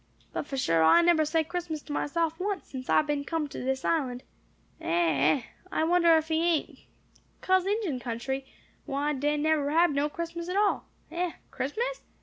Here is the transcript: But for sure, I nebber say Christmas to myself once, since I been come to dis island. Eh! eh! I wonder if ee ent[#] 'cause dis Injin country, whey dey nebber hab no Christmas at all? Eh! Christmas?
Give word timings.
But 0.33 0.47
for 0.47 0.57
sure, 0.57 0.81
I 0.83 1.03
nebber 1.03 1.25
say 1.25 1.43
Christmas 1.43 1.83
to 1.83 1.93
myself 1.93 2.39
once, 2.39 2.69
since 2.71 2.89
I 2.89 3.03
been 3.03 3.23
come 3.23 3.47
to 3.49 3.63
dis 3.63 3.85
island. 3.85 4.23
Eh! 4.81 4.87
eh! 4.89 5.43
I 5.71 5.83
wonder 5.83 6.15
if 6.17 6.31
ee 6.31 6.41
ent[#] 6.41 6.79
'cause 7.39 7.65
dis 7.65 7.75
Injin 7.85 7.99
country, 7.99 8.47
whey 8.87 9.13
dey 9.13 9.37
nebber 9.37 9.69
hab 9.69 9.91
no 9.91 10.09
Christmas 10.09 10.49
at 10.49 10.57
all? 10.57 10.85
Eh! 11.11 11.33
Christmas? 11.51 12.01